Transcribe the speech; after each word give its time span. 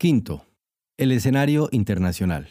Quinto, 0.00 0.46
el 0.96 1.12
escenario 1.12 1.68
internacional. 1.72 2.48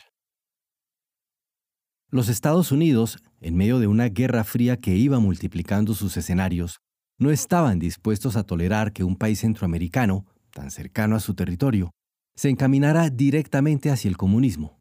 Los 2.12 2.30
Estados 2.30 2.72
Unidos, 2.72 3.18
en 3.42 3.56
medio 3.56 3.80
de 3.80 3.88
una 3.88 4.08
guerra 4.08 4.44
fría 4.44 4.78
que 4.78 4.96
iba 4.96 5.20
multiplicando 5.20 5.96
sus 5.96 6.16
escenarios, 6.16 6.78
no 7.18 7.32
estaban 7.32 7.80
dispuestos 7.80 8.36
a 8.36 8.44
tolerar 8.44 8.94
que 8.94 9.04
un 9.04 9.16
país 9.16 9.40
centroamericano, 9.40 10.28
tan 10.52 10.70
cercano 10.70 11.16
a 11.16 11.20
su 11.20 11.34
territorio, 11.34 11.90
se 12.36 12.50
encaminara 12.50 13.10
directamente 13.10 13.90
hacia 13.90 14.10
el 14.10 14.18
comunismo. 14.18 14.78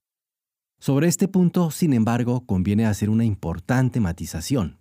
Sobre 0.78 1.08
este 1.08 1.26
punto, 1.26 1.70
sin 1.70 1.94
embargo, 1.94 2.44
conviene 2.44 2.84
hacer 2.84 3.08
una 3.08 3.24
importante 3.24 3.98
matización. 3.98 4.78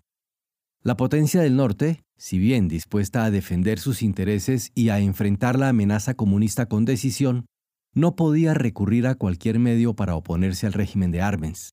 La 0.84 0.98
potencia 0.98 1.40
del 1.40 1.56
norte, 1.56 2.02
si 2.18 2.38
bien 2.38 2.68
dispuesta 2.68 3.24
a 3.24 3.32
defender 3.32 3.80
sus 3.80 4.04
intereses 4.04 4.74
y 4.76 4.90
a 4.90 5.00
enfrentar 5.00 5.58
la 5.58 5.70
amenaza 5.70 6.16
comunista 6.16 6.66
con 6.66 6.84
decisión, 6.84 7.46
no 7.94 8.16
podía 8.16 8.54
recurrir 8.54 9.08
a 9.08 9.16
cualquier 9.16 9.60
medio 9.60 9.96
para 9.96 10.16
oponerse 10.16 10.68
al 10.68 10.74
régimen 10.74 11.12
de 11.12 11.22
Arbenz. 11.22 11.72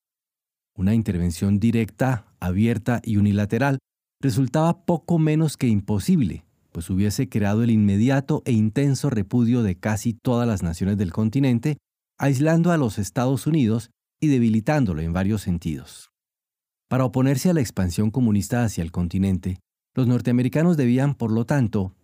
Una 0.76 0.94
intervención 0.94 1.60
directa, 1.60 2.26
abierta 2.40 3.00
y 3.04 3.16
unilateral 3.16 3.78
resultaba 4.20 4.84
poco 4.84 5.18
menos 5.18 5.56
que 5.56 5.68
imposible, 5.68 6.44
pues 6.72 6.90
hubiese 6.90 7.28
creado 7.28 7.62
el 7.62 7.70
inmediato 7.70 8.42
e 8.44 8.52
intenso 8.52 9.10
repudio 9.10 9.62
de 9.62 9.76
casi 9.76 10.14
todas 10.14 10.48
las 10.48 10.62
naciones 10.62 10.96
del 10.96 11.12
continente, 11.12 11.76
aislando 12.18 12.72
a 12.72 12.76
los 12.76 12.98
Estados 12.98 13.46
Unidos 13.46 13.90
y 14.20 14.28
debilitándolo 14.28 15.02
en 15.02 15.12
varios 15.12 15.42
sentidos. 15.42 16.10
Para 16.88 17.04
oponerse 17.04 17.50
a 17.50 17.54
la 17.54 17.60
expansión 17.60 18.10
comunista 18.10 18.64
hacia 18.64 18.82
el 18.82 18.90
continente, 18.90 19.58
los 19.94 20.06
norteamericanos 20.06 20.76
debían, 20.76 21.14
por 21.14 21.30
lo 21.30 21.46
tanto. 21.46 21.94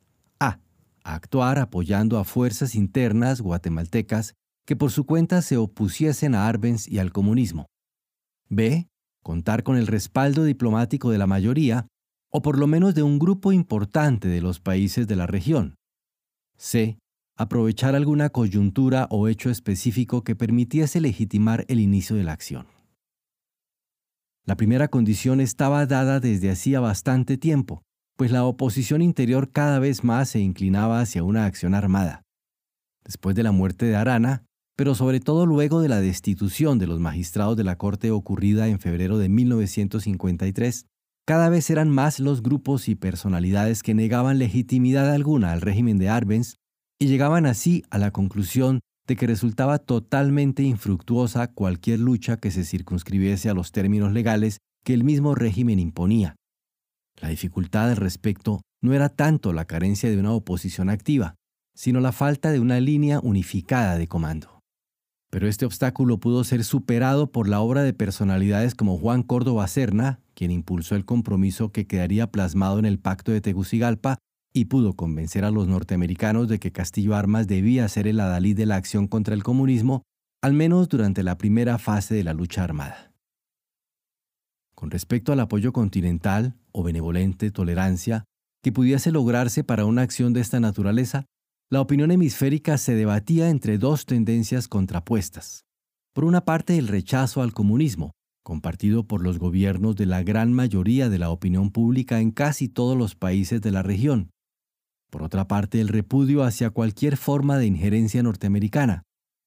Actuar 1.14 1.58
apoyando 1.58 2.18
a 2.18 2.24
fuerzas 2.24 2.74
internas 2.74 3.40
guatemaltecas 3.40 4.34
que 4.66 4.76
por 4.76 4.90
su 4.90 5.04
cuenta 5.04 5.42
se 5.42 5.56
opusiesen 5.56 6.34
a 6.34 6.46
Arbenz 6.46 6.86
y 6.86 6.98
al 6.98 7.12
comunismo. 7.12 7.66
b. 8.48 8.88
contar 9.22 9.62
con 9.62 9.76
el 9.76 9.86
respaldo 9.86 10.44
diplomático 10.44 11.10
de 11.10 11.18
la 11.18 11.26
mayoría, 11.26 11.86
o 12.30 12.42
por 12.42 12.58
lo 12.58 12.66
menos 12.66 12.94
de 12.94 13.02
un 13.02 13.18
grupo 13.18 13.52
importante 13.52 14.28
de 14.28 14.40
los 14.40 14.60
países 14.60 15.06
de 15.06 15.16
la 15.16 15.26
región. 15.26 15.74
c 16.56 16.98
aprovechar 17.36 17.94
alguna 17.94 18.28
coyuntura 18.28 19.08
o 19.10 19.26
hecho 19.26 19.48
específico 19.48 20.24
que 20.24 20.36
permitiese 20.36 21.00
legitimar 21.00 21.64
el 21.68 21.80
inicio 21.80 22.14
de 22.14 22.22
la 22.22 22.32
acción. 22.32 22.66
La 24.44 24.56
primera 24.56 24.88
condición 24.88 25.40
estaba 25.40 25.86
dada 25.86 26.20
desde 26.20 26.50
hacía 26.50 26.80
bastante 26.80 27.38
tiempo, 27.38 27.82
pues 28.20 28.32
la 28.32 28.44
oposición 28.44 29.00
interior 29.00 29.50
cada 29.50 29.78
vez 29.78 30.04
más 30.04 30.28
se 30.28 30.40
inclinaba 30.40 31.00
hacia 31.00 31.24
una 31.24 31.46
acción 31.46 31.74
armada. 31.74 32.20
Después 33.02 33.34
de 33.34 33.42
la 33.42 33.50
muerte 33.50 33.86
de 33.86 33.96
Arana, 33.96 34.44
pero 34.76 34.94
sobre 34.94 35.20
todo 35.20 35.46
luego 35.46 35.80
de 35.80 35.88
la 35.88 36.02
destitución 36.02 36.78
de 36.78 36.86
los 36.86 37.00
magistrados 37.00 37.56
de 37.56 37.64
la 37.64 37.78
Corte 37.78 38.10
ocurrida 38.10 38.68
en 38.68 38.78
febrero 38.78 39.16
de 39.16 39.30
1953, 39.30 40.84
cada 41.26 41.48
vez 41.48 41.70
eran 41.70 41.88
más 41.88 42.20
los 42.20 42.42
grupos 42.42 42.90
y 42.90 42.94
personalidades 42.94 43.82
que 43.82 43.94
negaban 43.94 44.38
legitimidad 44.38 45.10
alguna 45.10 45.52
al 45.52 45.62
régimen 45.62 45.96
de 45.96 46.10
Arbenz 46.10 46.56
y 46.98 47.06
llegaban 47.06 47.46
así 47.46 47.84
a 47.88 47.96
la 47.96 48.10
conclusión 48.10 48.80
de 49.06 49.16
que 49.16 49.26
resultaba 49.26 49.78
totalmente 49.78 50.62
infructuosa 50.62 51.46
cualquier 51.46 52.00
lucha 52.00 52.36
que 52.36 52.50
se 52.50 52.64
circunscribiese 52.64 53.48
a 53.48 53.54
los 53.54 53.72
términos 53.72 54.12
legales 54.12 54.58
que 54.84 54.92
el 54.92 55.04
mismo 55.04 55.34
régimen 55.34 55.78
imponía. 55.78 56.36
La 57.20 57.28
dificultad 57.28 57.90
al 57.90 57.96
respecto 57.96 58.60
no 58.82 58.94
era 58.94 59.08
tanto 59.08 59.52
la 59.52 59.66
carencia 59.66 60.10
de 60.10 60.18
una 60.18 60.32
oposición 60.32 60.88
activa, 60.88 61.34
sino 61.74 62.00
la 62.00 62.12
falta 62.12 62.50
de 62.52 62.60
una 62.60 62.80
línea 62.80 63.20
unificada 63.22 63.96
de 63.96 64.08
comando. 64.08 64.60
Pero 65.30 65.46
este 65.46 65.64
obstáculo 65.64 66.18
pudo 66.18 66.42
ser 66.42 66.64
superado 66.64 67.30
por 67.30 67.48
la 67.48 67.60
obra 67.60 67.82
de 67.82 67.92
personalidades 67.92 68.74
como 68.74 68.98
Juan 68.98 69.22
Córdoba 69.22 69.68
Serna, 69.68 70.20
quien 70.34 70.50
impulsó 70.50 70.96
el 70.96 71.04
compromiso 71.04 71.70
que 71.70 71.86
quedaría 71.86 72.26
plasmado 72.26 72.78
en 72.78 72.84
el 72.84 72.98
Pacto 72.98 73.30
de 73.30 73.40
Tegucigalpa 73.40 74.18
y 74.52 74.64
pudo 74.64 74.94
convencer 74.94 75.44
a 75.44 75.52
los 75.52 75.68
norteamericanos 75.68 76.48
de 76.48 76.58
que 76.58 76.72
Castillo 76.72 77.14
Armas 77.14 77.46
debía 77.46 77.86
ser 77.88 78.08
el 78.08 78.18
adalid 78.18 78.56
de 78.56 78.66
la 78.66 78.76
acción 78.76 79.06
contra 79.06 79.34
el 79.34 79.44
comunismo, 79.44 80.02
al 80.42 80.52
menos 80.52 80.88
durante 80.88 81.22
la 81.22 81.38
primera 81.38 81.78
fase 81.78 82.14
de 82.14 82.24
la 82.24 82.34
lucha 82.34 82.64
armada. 82.64 83.09
Con 84.80 84.90
respecto 84.90 85.34
al 85.34 85.40
apoyo 85.40 85.74
continental 85.74 86.56
o 86.72 86.82
benevolente 86.82 87.50
tolerancia 87.50 88.24
que 88.62 88.72
pudiese 88.72 89.12
lograrse 89.12 89.62
para 89.62 89.84
una 89.84 90.00
acción 90.00 90.32
de 90.32 90.40
esta 90.40 90.58
naturaleza, 90.58 91.26
la 91.70 91.82
opinión 91.82 92.10
hemisférica 92.10 92.78
se 92.78 92.94
debatía 92.94 93.50
entre 93.50 93.76
dos 93.76 94.06
tendencias 94.06 94.68
contrapuestas. 94.68 95.66
Por 96.14 96.24
una 96.24 96.46
parte, 96.46 96.78
el 96.78 96.88
rechazo 96.88 97.42
al 97.42 97.52
comunismo, 97.52 98.12
compartido 98.42 99.06
por 99.06 99.22
los 99.22 99.38
gobiernos 99.38 99.96
de 99.96 100.06
la 100.06 100.22
gran 100.22 100.54
mayoría 100.54 101.10
de 101.10 101.18
la 101.18 101.28
opinión 101.28 101.72
pública 101.72 102.20
en 102.20 102.30
casi 102.30 102.70
todos 102.70 102.96
los 102.96 103.14
países 103.14 103.60
de 103.60 103.72
la 103.72 103.82
región, 103.82 104.30
por 105.10 105.24
otra 105.24 105.46
parte, 105.46 105.80
el 105.82 105.88
repudio 105.88 106.42
hacia 106.42 106.70
cualquier 106.70 107.18
forma 107.18 107.58
de 107.58 107.66
injerencia 107.66 108.22
norteamericana, 108.22 109.02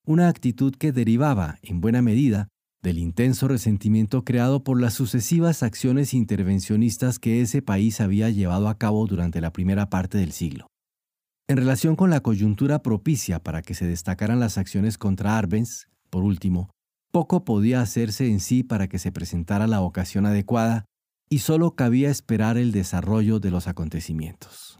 una 0.06 0.28
actitud 0.28 0.76
que 0.76 0.92
derivaba, 0.92 1.58
en 1.64 1.82
buena 1.82 2.04
medida, 2.04 2.50
del 2.84 2.98
intenso 3.00 3.48
resentimiento 3.48 4.26
creado 4.26 4.64
por 4.64 4.80
las 4.80 4.94
sucesivas 4.94 5.64
acciones 5.64 6.14
intervencionistas 6.14 7.18
que 7.18 7.42
ese 7.42 7.62
país 7.62 8.02
había 8.02 8.30
llevado 8.30 8.68
a 8.68 8.78
cabo 8.78 9.08
durante 9.08 9.40
la 9.40 9.54
primera 9.54 9.90
parte 9.90 10.18
del 10.18 10.34
siglo. 10.34 10.68
En 11.48 11.58
relación 11.58 11.96
con 11.96 12.10
la 12.10 12.20
coyuntura 12.20 12.84
propicia 12.84 13.40
para 13.42 13.62
que 13.62 13.74
se 13.74 13.88
destacaran 13.88 14.42
las 14.42 14.58
acciones 14.58 14.98
contra 14.98 15.38
Arbenz, 15.38 15.88
por 16.10 16.24
último, 16.24 16.70
poco 17.12 17.46
podía 17.46 17.80
hacerse 17.82 18.28
en 18.28 18.42
sí 18.42 18.64
para 18.64 18.88
que 18.88 19.00
se 19.00 19.12
presentara 19.12 19.66
la 19.68 19.82
ocasión 19.82 20.26
adecuada 20.26 20.84
y 21.30 21.40
solo 21.40 21.76
cabía 21.76 22.10
esperar 22.10 22.58
el 22.58 22.74
desarrollo 22.74 23.40
de 23.40 23.52
los 23.52 23.68
acontecimientos. 23.68 24.80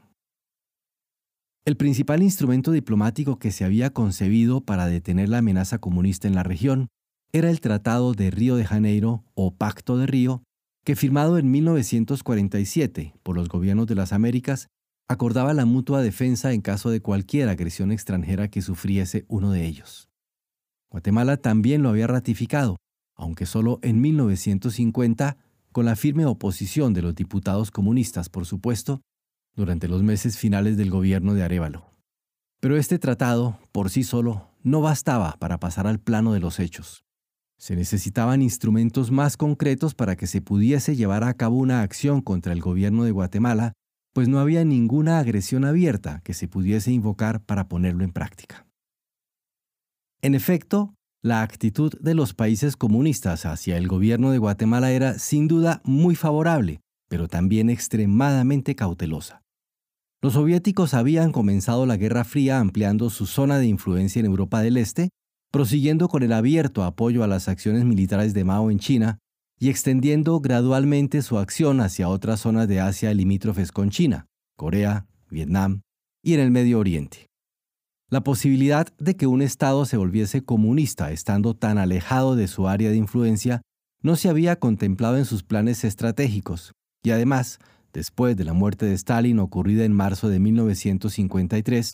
El 1.66 1.78
principal 1.78 2.22
instrumento 2.22 2.72
diplomático 2.72 3.40
que 3.40 3.52
se 3.52 3.64
había 3.64 3.92
concebido 3.92 4.60
para 4.60 4.88
detener 4.88 5.30
la 5.30 5.38
amenaza 5.38 5.78
comunista 5.78 6.28
en 6.28 6.36
la 6.36 6.44
región 6.44 6.90
era 7.36 7.50
el 7.50 7.62
Tratado 7.62 8.14
de 8.14 8.30
Río 8.30 8.56
de 8.56 8.64
Janeiro 8.64 9.24
o 9.34 9.56
Pacto 9.56 9.98
de 9.98 10.06
Río, 10.06 10.44
que 10.86 10.96
firmado 10.96 11.40
en 11.40 11.50
1947 11.50 13.16
por 13.24 13.36
los 13.36 13.50
gobiernos 13.50 13.88
de 13.88 13.96
las 13.96 14.14
Américas, 14.14 14.68
acordaba 15.10 15.56
la 15.56 15.66
mutua 15.66 16.04
defensa 16.04 16.54
en 16.54 16.62
caso 16.62 16.92
de 16.92 17.02
cualquier 17.02 17.50
agresión 17.50 17.92
extranjera 17.92 18.50
que 18.50 18.62
sufriese 18.62 19.26
uno 19.28 19.50
de 19.52 19.66
ellos. 19.66 20.10
Guatemala 20.92 21.38
también 21.38 21.82
lo 21.82 21.90
había 21.90 22.06
ratificado, 22.06 22.78
aunque 23.16 23.48
solo 23.48 23.80
en 23.82 24.00
1950, 24.00 25.38
con 25.72 25.86
la 25.86 25.96
firme 25.96 26.28
oposición 26.28 26.94
de 26.94 27.02
los 27.02 27.16
diputados 27.16 27.72
comunistas, 27.72 28.30
por 28.30 28.46
supuesto, 28.46 29.02
durante 29.56 29.88
los 29.88 30.04
meses 30.04 30.38
finales 30.38 30.78
del 30.78 30.92
gobierno 30.92 31.34
de 31.34 31.42
Arevalo. 31.42 31.90
Pero 32.60 32.78
este 32.78 33.00
tratado, 33.00 33.58
por 33.72 33.90
sí 33.90 34.04
solo, 34.04 34.50
no 34.62 34.82
bastaba 34.82 35.36
para 35.40 35.60
pasar 35.60 35.88
al 35.88 36.00
plano 36.00 36.34
de 36.34 36.40
los 36.40 36.60
hechos. 36.60 37.04
Se 37.64 37.78
necesitaban 37.78 38.42
instrumentos 38.42 39.10
más 39.10 39.38
concretos 39.38 39.96
para 39.96 40.18
que 40.18 40.28
se 40.28 40.42
pudiese 40.42 40.98
llevar 40.98 41.24
a 41.24 41.34
cabo 41.34 41.56
una 41.56 41.82
acción 41.82 42.20
contra 42.20 42.52
el 42.52 42.60
gobierno 42.60 43.06
de 43.06 43.12
Guatemala, 43.12 43.72
pues 44.14 44.28
no 44.28 44.40
había 44.40 44.66
ninguna 44.66 45.18
agresión 45.20 45.64
abierta 45.64 46.20
que 46.26 46.34
se 46.34 46.50
pudiese 46.50 46.92
invocar 46.92 47.40
para 47.40 47.70
ponerlo 47.70 48.04
en 48.04 48.12
práctica. 48.12 48.68
En 50.22 50.36
efecto, 50.36 50.94
la 51.24 51.42
actitud 51.42 51.94
de 52.02 52.14
los 52.16 52.34
países 52.34 52.76
comunistas 52.76 53.46
hacia 53.46 53.78
el 53.78 53.88
gobierno 53.88 54.32
de 54.32 54.40
Guatemala 54.40 54.92
era 54.92 55.18
sin 55.18 55.48
duda 55.48 55.82
muy 55.86 56.16
favorable, 56.16 56.82
pero 57.08 57.30
también 57.30 57.70
extremadamente 57.70 58.76
cautelosa. 58.76 59.42
Los 60.22 60.34
soviéticos 60.34 60.94
habían 60.94 61.32
comenzado 61.32 61.86
la 61.86 61.96
Guerra 61.96 62.26
Fría 62.26 62.60
ampliando 62.60 63.10
su 63.10 63.26
zona 63.26 63.58
de 63.58 63.68
influencia 63.68 64.20
en 64.20 64.26
Europa 64.26 64.62
del 64.62 64.76
Este, 64.76 65.12
prosiguiendo 65.54 66.10
con 66.10 66.24
el 66.24 66.34
abierto 66.34 66.84
apoyo 66.84 67.24
a 67.24 67.28
las 67.28 67.48
acciones 67.48 67.86
militares 67.86 68.34
de 68.34 68.44
Mao 68.44 68.72
en 68.72 68.80
China 68.80 69.20
y 69.60 69.70
extendiendo 69.70 70.40
gradualmente 70.40 71.22
su 71.22 71.38
acción 71.38 71.80
hacia 71.80 72.10
otras 72.10 72.40
zonas 72.40 72.68
de 72.68 72.80
Asia 72.80 73.14
limítrofes 73.14 73.72
con 73.72 73.92
China, 73.92 74.26
Corea, 74.58 75.06
Vietnam 75.30 75.82
y 76.24 76.34
en 76.34 76.40
el 76.40 76.50
Medio 76.50 76.80
Oriente. 76.80 77.28
La 78.10 78.24
posibilidad 78.24 78.88
de 78.98 79.16
que 79.16 79.28
un 79.28 79.44
Estado 79.44 79.86
se 79.86 79.98
volviese 79.98 80.44
comunista 80.44 81.12
estando 81.12 81.54
tan 81.54 81.78
alejado 81.78 82.36
de 82.36 82.48
su 82.48 82.68
área 82.68 82.90
de 82.90 82.98
influencia 82.98 83.62
no 84.02 84.16
se 84.16 84.30
había 84.30 84.56
contemplado 84.56 85.18
en 85.18 85.26
sus 85.26 85.44
planes 85.44 85.84
estratégicos, 85.84 86.74
y 87.04 87.12
además 87.12 87.60
Después 87.94 88.36
de 88.36 88.44
la 88.44 88.54
muerte 88.54 88.88
de 88.88 88.96
Stalin 88.96 89.38
ocurrida 89.38 89.86
en 89.86 89.94
marzo 89.94 90.28
de 90.28 90.40
1953, 90.40 91.94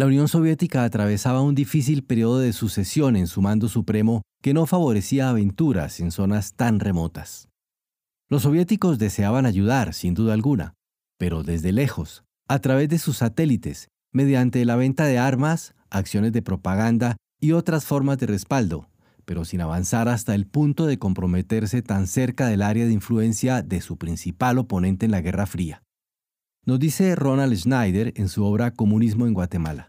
la 0.00 0.06
Unión 0.06 0.28
Soviética 0.28 0.82
atravesaba 0.84 1.42
un 1.42 1.54
difícil 1.54 2.02
periodo 2.02 2.38
de 2.38 2.54
sucesión 2.54 3.16
en 3.16 3.26
su 3.26 3.42
mando 3.42 3.68
supremo 3.68 4.22
que 4.42 4.54
no 4.54 4.64
favorecía 4.64 5.28
aventuras 5.28 6.00
en 6.00 6.10
zonas 6.10 6.54
tan 6.54 6.80
remotas. 6.80 7.50
Los 8.30 8.44
soviéticos 8.44 8.98
deseaban 8.98 9.44
ayudar, 9.44 9.92
sin 9.92 10.14
duda 10.14 10.32
alguna, 10.32 10.72
pero 11.18 11.42
desde 11.42 11.72
lejos, 11.72 12.24
a 12.48 12.60
través 12.60 12.88
de 12.88 12.98
sus 12.98 13.18
satélites, 13.18 13.88
mediante 14.10 14.64
la 14.64 14.76
venta 14.76 15.04
de 15.04 15.18
armas, 15.18 15.74
acciones 15.90 16.32
de 16.32 16.40
propaganda 16.40 17.18
y 17.38 17.52
otras 17.52 17.84
formas 17.84 18.16
de 18.16 18.26
respaldo, 18.26 18.88
pero 19.26 19.44
sin 19.44 19.60
avanzar 19.60 20.08
hasta 20.08 20.34
el 20.34 20.46
punto 20.46 20.86
de 20.86 20.98
comprometerse 20.98 21.82
tan 21.82 22.06
cerca 22.06 22.46
del 22.46 22.62
área 22.62 22.86
de 22.86 22.92
influencia 22.94 23.60
de 23.60 23.82
su 23.82 23.98
principal 23.98 24.56
oponente 24.56 25.04
en 25.04 25.12
la 25.12 25.20
Guerra 25.20 25.44
Fría. 25.44 25.82
Nos 26.66 26.78
dice 26.78 27.16
Ronald 27.16 27.56
Schneider 27.56 28.12
en 28.16 28.28
su 28.28 28.44
obra 28.44 28.70
Comunismo 28.72 29.26
en 29.26 29.32
Guatemala. 29.32 29.88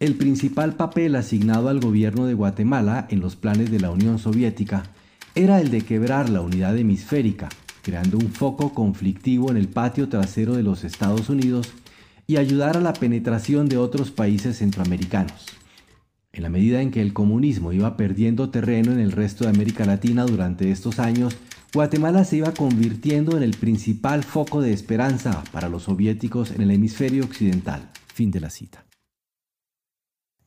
El 0.00 0.14
principal 0.14 0.74
papel 0.74 1.14
asignado 1.14 1.68
al 1.68 1.78
gobierno 1.78 2.24
de 2.24 2.32
Guatemala 2.32 3.06
en 3.10 3.20
los 3.20 3.36
planes 3.36 3.70
de 3.70 3.80
la 3.80 3.90
Unión 3.90 4.18
Soviética 4.18 4.84
era 5.34 5.60
el 5.60 5.70
de 5.70 5.82
quebrar 5.82 6.30
la 6.30 6.40
unidad 6.40 6.78
hemisférica, 6.78 7.50
creando 7.82 8.16
un 8.16 8.28
foco 8.28 8.72
conflictivo 8.72 9.50
en 9.50 9.58
el 9.58 9.68
patio 9.68 10.08
trasero 10.08 10.54
de 10.54 10.62
los 10.62 10.84
Estados 10.84 11.28
Unidos 11.28 11.70
y 12.26 12.38
ayudar 12.38 12.78
a 12.78 12.80
la 12.80 12.94
penetración 12.94 13.68
de 13.68 13.76
otros 13.76 14.10
países 14.10 14.56
centroamericanos. 14.56 15.44
En 16.32 16.42
la 16.42 16.48
medida 16.48 16.80
en 16.80 16.92
que 16.92 17.02
el 17.02 17.12
comunismo 17.12 17.74
iba 17.74 17.98
perdiendo 17.98 18.48
terreno 18.48 18.90
en 18.90 19.00
el 19.00 19.12
resto 19.12 19.44
de 19.44 19.50
América 19.50 19.84
Latina 19.84 20.24
durante 20.24 20.70
estos 20.70 20.98
años, 20.98 21.36
Guatemala 21.74 22.24
se 22.24 22.36
iba 22.36 22.52
convirtiendo 22.54 23.36
en 23.36 23.42
el 23.42 23.56
principal 23.56 24.24
foco 24.24 24.60
de 24.60 24.72
esperanza 24.72 25.44
para 25.52 25.68
los 25.68 25.84
soviéticos 25.84 26.50
en 26.50 26.62
el 26.62 26.70
hemisferio 26.70 27.24
occidental. 27.24 27.90
Fin 28.06 28.30
de 28.30 28.40
la 28.40 28.50
cita. 28.50 28.86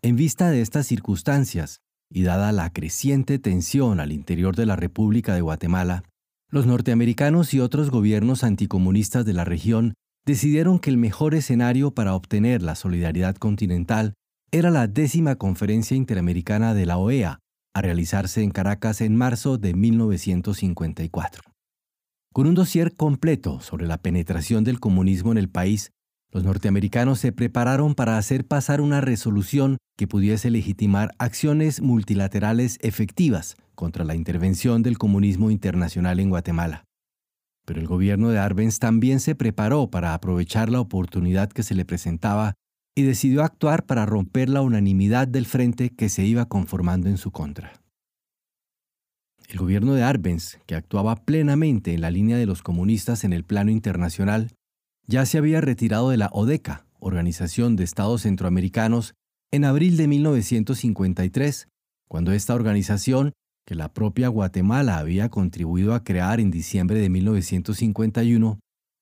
En 0.01 0.15
vista 0.15 0.49
de 0.49 0.61
estas 0.61 0.87
circunstancias, 0.87 1.81
y 2.11 2.23
dada 2.23 2.51
la 2.51 2.71
creciente 2.71 3.37
tensión 3.37 3.99
al 3.99 4.11
interior 4.11 4.55
de 4.55 4.65
la 4.65 4.75
República 4.75 5.35
de 5.35 5.41
Guatemala, 5.41 6.03
los 6.49 6.65
norteamericanos 6.65 7.53
y 7.53 7.59
otros 7.59 7.91
gobiernos 7.91 8.43
anticomunistas 8.43 9.25
de 9.25 9.33
la 9.33 9.45
región 9.45 9.93
decidieron 10.25 10.79
que 10.79 10.89
el 10.89 10.97
mejor 10.97 11.35
escenario 11.35 11.91
para 11.91 12.15
obtener 12.15 12.63
la 12.63 12.75
solidaridad 12.75 13.35
continental 13.35 14.13
era 14.51 14.71
la 14.71 14.87
décima 14.87 15.35
conferencia 15.35 15.95
interamericana 15.95 16.73
de 16.73 16.85
la 16.87 16.97
OEA, 16.97 17.39
a 17.73 17.81
realizarse 17.81 18.41
en 18.41 18.51
Caracas 18.51 19.01
en 19.01 19.15
marzo 19.15 19.57
de 19.57 19.73
1954. 19.73 21.43
Con 22.33 22.47
un 22.47 22.55
dossier 22.55 22.95
completo 22.95 23.59
sobre 23.59 23.87
la 23.87 23.97
penetración 23.97 24.63
del 24.63 24.79
comunismo 24.79 25.31
en 25.31 25.37
el 25.37 25.49
país, 25.49 25.91
los 26.31 26.43
norteamericanos 26.43 27.19
se 27.19 27.31
prepararon 27.31 27.95
para 27.95 28.17
hacer 28.17 28.45
pasar 28.45 28.81
una 28.81 29.01
resolución 29.01 29.77
que 29.97 30.07
pudiese 30.07 30.51
legitimar 30.51 31.11
acciones 31.17 31.81
multilaterales 31.81 32.77
efectivas 32.81 33.55
contra 33.73 34.05
la 34.05 34.13
intervención 34.13 34.83
del 34.83 34.97
comunismo 34.97 35.49
internacional 35.49 36.19
en 36.19 36.29
Guatemala. 36.29 36.85
Pero 37.65 37.81
el 37.81 37.87
gobierno 37.87 38.29
de 38.29 38.39
Arbenz 38.39 38.79
también 38.79 39.19
se 39.19 39.35
preparó 39.35 39.89
para 39.89 40.13
aprovechar 40.13 40.69
la 40.69 40.79
oportunidad 40.79 41.49
que 41.49 41.63
se 41.63 41.75
le 41.75 41.85
presentaba 41.85 42.53
y 42.99 43.03
decidió 43.03 43.43
actuar 43.43 43.85
para 43.85 44.05
romper 44.05 44.49
la 44.49 44.61
unanimidad 44.61 45.25
del 45.25 45.45
frente 45.45 45.89
que 45.89 46.09
se 46.09 46.25
iba 46.25 46.47
conformando 46.47 47.07
en 47.07 47.17
su 47.17 47.31
contra. 47.31 47.81
El 49.47 49.57
gobierno 49.57 49.93
de 49.93 50.03
Arbenz, 50.03 50.59
que 50.65 50.75
actuaba 50.75 51.15
plenamente 51.23 51.93
en 51.93 52.01
la 52.01 52.11
línea 52.11 52.37
de 52.37 52.45
los 52.45 52.61
comunistas 52.61 53.23
en 53.23 53.31
el 53.31 53.45
plano 53.45 53.71
internacional, 53.71 54.51
ya 55.07 55.25
se 55.25 55.37
había 55.37 55.61
retirado 55.61 56.09
de 56.09 56.17
la 56.17 56.29
ODECA, 56.33 56.85
Organización 56.99 57.77
de 57.77 57.85
Estados 57.85 58.23
Centroamericanos, 58.23 59.13
en 59.49 59.63
abril 59.63 59.95
de 59.95 60.07
1953, 60.09 61.69
cuando 62.09 62.33
esta 62.33 62.53
organización, 62.53 63.31
que 63.65 63.75
la 63.75 63.93
propia 63.93 64.27
Guatemala 64.27 64.97
había 64.97 65.29
contribuido 65.29 65.93
a 65.93 66.03
crear 66.03 66.41
en 66.41 66.51
diciembre 66.51 66.99
de 66.99 67.09
1951, 67.09 68.59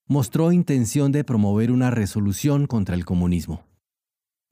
mostró 0.07 0.51
intención 0.51 1.11
de 1.11 1.23
promover 1.23 1.71
una 1.71 1.89
resolución 1.89 2.67
contra 2.67 2.93
el 2.93 3.03
comunismo 3.03 3.66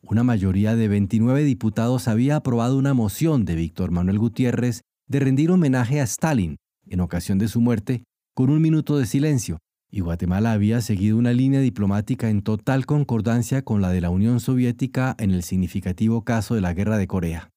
una 0.08 0.24
mayoría 0.24 0.76
de 0.76 0.88
29 0.88 1.44
diputados 1.44 2.08
había 2.08 2.36
aprobado 2.36 2.78
una 2.78 2.94
moción 2.94 3.44
de 3.44 3.56
Víctor 3.56 3.92
Manuel 3.92 4.20
Gutiérrez 4.20 4.82
de 5.08 5.20
rendir 5.20 5.50
homenaje 5.52 6.00
a 6.00 6.04
Stalin 6.04 6.58
en 6.88 7.00
ocasión 7.00 7.40
de 7.40 7.48
su 7.48 7.60
muerte 7.60 8.04
con 8.36 8.50
un 8.50 8.62
minuto 8.62 8.98
de 8.98 9.08
silencio, 9.08 9.60
y 9.90 10.02
Guatemala 10.02 10.52
había 10.52 10.82
seguido 10.82 11.18
una 11.18 11.34
línea 11.34 11.60
diplomática 11.60 12.30
en 12.30 12.42
total 12.42 12.86
concordancia 12.86 13.64
con 13.64 13.82
la 13.82 13.90
de 13.90 14.02
la 14.02 14.10
Unión 14.10 14.40
Soviética 14.40 15.16
en 15.18 15.32
el 15.32 15.42
significativo 15.42 16.24
caso 16.24 16.54
de 16.54 16.62
la 16.62 16.74
Guerra 16.74 16.98
de 16.98 17.08
Corea. 17.08 17.50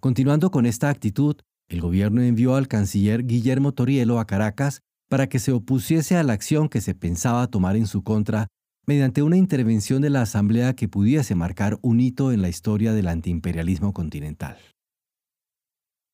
Continuando 0.00 0.50
con 0.50 0.66
esta 0.66 0.90
actitud, 0.90 1.36
el 1.68 1.80
gobierno 1.80 2.22
envió 2.22 2.54
al 2.54 2.68
canciller 2.68 3.26
Guillermo 3.26 3.72
Torielo 3.72 4.20
a 4.20 4.26
Caracas 4.26 4.80
para 5.08 5.28
que 5.28 5.38
se 5.38 5.52
opusiese 5.52 6.16
a 6.16 6.22
la 6.22 6.34
acción 6.34 6.68
que 6.68 6.80
se 6.80 6.94
pensaba 6.94 7.46
tomar 7.46 7.76
en 7.76 7.86
su 7.86 8.02
contra 8.02 8.48
mediante 8.86 9.22
una 9.22 9.36
intervención 9.36 10.02
de 10.02 10.10
la 10.10 10.22
Asamblea 10.22 10.74
que 10.74 10.88
pudiese 10.88 11.34
marcar 11.34 11.78
un 11.82 12.00
hito 12.00 12.32
en 12.32 12.42
la 12.42 12.48
historia 12.48 12.92
del 12.92 13.08
antiimperialismo 13.08 13.92
continental. 13.92 14.58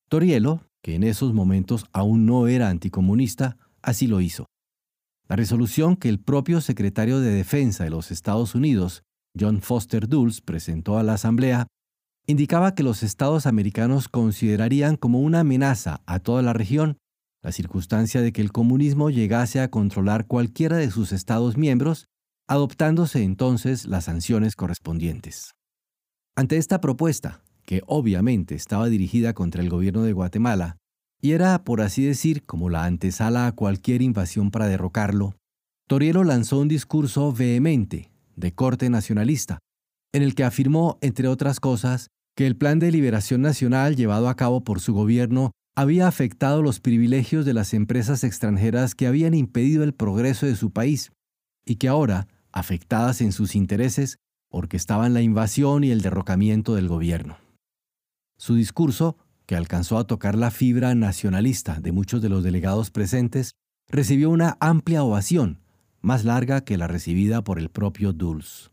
Torielo, 0.09 0.61
que 0.81 0.95
en 0.95 1.03
esos 1.03 1.33
momentos 1.33 1.85
aún 1.93 2.25
no 2.25 2.47
era 2.47 2.69
anticomunista, 2.69 3.57
así 3.81 4.07
lo 4.07 4.21
hizo. 4.21 4.45
La 5.27 5.35
resolución 5.35 5.95
que 5.95 6.09
el 6.09 6.19
propio 6.19 6.59
secretario 6.59 7.19
de 7.19 7.31
Defensa 7.31 7.83
de 7.83 7.89
los 7.89 8.11
Estados 8.11 8.55
Unidos, 8.55 9.03
John 9.39 9.61
Foster 9.61 10.07
Dulles, 10.07 10.41
presentó 10.41 10.97
a 10.97 11.03
la 11.03 11.13
Asamblea, 11.13 11.67
indicaba 12.27 12.75
que 12.75 12.83
los 12.83 13.03
estados 13.03 13.45
americanos 13.45 14.09
considerarían 14.09 14.97
como 14.97 15.21
una 15.21 15.39
amenaza 15.41 16.01
a 16.05 16.19
toda 16.19 16.41
la 16.41 16.53
región 16.53 16.97
la 17.43 17.51
circunstancia 17.51 18.21
de 18.21 18.31
que 18.31 18.41
el 18.41 18.51
comunismo 18.51 19.09
llegase 19.09 19.61
a 19.61 19.71
controlar 19.71 20.27
cualquiera 20.27 20.77
de 20.77 20.91
sus 20.91 21.11
estados 21.11 21.57
miembros 21.57 22.07
adoptándose 22.47 23.23
entonces 23.23 23.85
las 23.85 24.05
sanciones 24.05 24.55
correspondientes. 24.55 25.53
Ante 26.35 26.57
esta 26.57 26.81
propuesta, 26.81 27.43
que 27.65 27.81
obviamente 27.87 28.55
estaba 28.55 28.87
dirigida 28.89 29.33
contra 29.33 29.61
el 29.61 29.69
gobierno 29.69 30.03
de 30.03 30.13
Guatemala, 30.13 30.77
y 31.21 31.31
era, 31.31 31.63
por 31.63 31.81
así 31.81 32.03
decir, 32.03 32.43
como 32.45 32.69
la 32.69 32.85
antesala 32.85 33.47
a 33.47 33.51
cualquier 33.51 34.01
invasión 34.01 34.49
para 34.49 34.67
derrocarlo, 34.67 35.35
Torielo 35.87 36.23
lanzó 36.23 36.59
un 36.59 36.67
discurso 36.67 37.31
vehemente, 37.31 38.11
de 38.35 38.53
corte 38.53 38.89
nacionalista, 38.89 39.59
en 40.13 40.23
el 40.23 40.35
que 40.35 40.43
afirmó, 40.43 40.97
entre 41.01 41.27
otras 41.27 41.59
cosas, 41.59 42.07
que 42.35 42.47
el 42.47 42.55
plan 42.55 42.79
de 42.79 42.91
liberación 42.91 43.41
nacional 43.41 43.95
llevado 43.95 44.29
a 44.29 44.35
cabo 44.35 44.63
por 44.63 44.79
su 44.79 44.93
gobierno 44.93 45.51
había 45.75 46.07
afectado 46.07 46.61
los 46.61 46.79
privilegios 46.79 47.45
de 47.45 47.53
las 47.53 47.73
empresas 47.73 48.23
extranjeras 48.23 48.95
que 48.95 49.07
habían 49.07 49.33
impedido 49.33 49.83
el 49.83 49.93
progreso 49.93 50.45
de 50.45 50.55
su 50.55 50.71
país, 50.71 51.11
y 51.65 51.75
que 51.75 51.87
ahora 51.87 52.27
afectadas 52.51 53.21
en 53.21 53.31
sus 53.31 53.55
intereses 53.55 54.17
porque 54.49 54.77
estaban 54.77 55.13
la 55.13 55.21
invasión 55.21 55.83
y 55.83 55.91
el 55.91 56.01
derrocamiento 56.01 56.75
del 56.75 56.87
gobierno. 56.87 57.37
Su 58.37 58.55
discurso, 58.55 59.17
que 59.45 59.55
alcanzó 59.55 59.97
a 59.97 60.05
tocar 60.05 60.35
la 60.35 60.51
fibra 60.51 60.93
nacionalista 60.95 61.79
de 61.79 61.91
muchos 61.91 62.21
de 62.21 62.29
los 62.29 62.43
delegados 62.43 62.91
presentes, 62.91 63.53
recibió 63.87 64.29
una 64.29 64.57
amplia 64.59 65.03
ovación, 65.03 65.61
más 66.01 66.25
larga 66.25 66.61
que 66.61 66.77
la 66.77 66.87
recibida 66.87 67.43
por 67.43 67.59
el 67.59 67.69
propio 67.69 68.13
Dulles. 68.13 68.69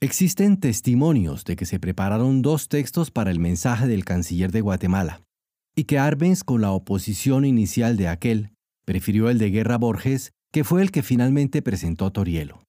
Existen 0.00 0.58
testimonios 0.58 1.44
de 1.44 1.56
que 1.56 1.66
se 1.66 1.80
prepararon 1.80 2.42
dos 2.42 2.68
textos 2.68 3.10
para 3.10 3.30
el 3.30 3.40
mensaje 3.40 3.86
del 3.86 4.04
canciller 4.04 4.52
de 4.52 4.60
Guatemala, 4.60 5.22
y 5.74 5.84
que 5.84 5.98
Arbenz, 5.98 6.44
con 6.44 6.60
la 6.60 6.70
oposición 6.70 7.44
inicial 7.44 7.96
de 7.96 8.08
aquel, 8.08 8.52
prefirió 8.84 9.30
el 9.30 9.38
de 9.38 9.50
Guerra 9.50 9.78
Borges 9.78 10.32
que 10.54 10.62
fue 10.62 10.82
el 10.82 10.92
que 10.92 11.02
finalmente 11.02 11.62
presentó 11.62 12.12
Torielo. 12.12 12.62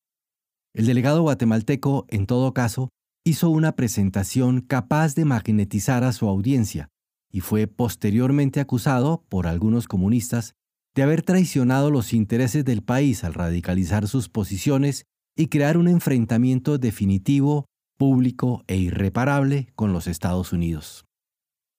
El 0.73 0.87
delegado 0.87 1.21
guatemalteco, 1.21 2.07
en 2.09 2.25
todo 2.25 2.51
caso, 2.51 2.89
hizo 3.23 3.51
una 3.51 3.75
presentación 3.75 4.61
capaz 4.61 5.13
de 5.13 5.23
magnetizar 5.23 6.03
a 6.03 6.11
su 6.11 6.27
audiencia 6.27 6.89
y 7.31 7.41
fue 7.41 7.67
posteriormente 7.67 8.59
acusado 8.59 9.23
por 9.29 9.45
algunos 9.45 9.87
comunistas 9.87 10.55
de 10.95 11.03
haber 11.03 11.21
traicionado 11.21 11.91
los 11.91 12.11
intereses 12.11 12.65
del 12.65 12.81
país 12.81 13.23
al 13.23 13.35
radicalizar 13.35 14.07
sus 14.07 14.29
posiciones 14.29 15.03
y 15.37 15.49
crear 15.49 15.77
un 15.77 15.87
enfrentamiento 15.87 16.79
definitivo, 16.79 17.65
público 17.99 18.63
e 18.65 18.77
irreparable 18.77 19.67
con 19.75 19.93
los 19.93 20.07
Estados 20.07 20.53
Unidos. 20.53 21.05